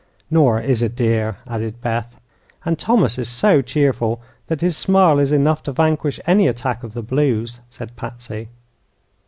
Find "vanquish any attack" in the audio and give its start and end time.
5.71-6.81